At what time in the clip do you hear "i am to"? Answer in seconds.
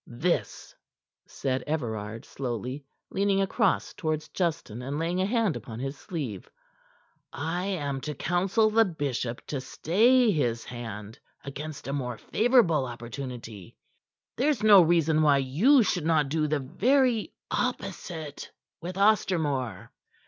7.31-8.15